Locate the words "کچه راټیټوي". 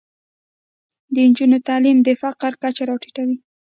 2.63-3.35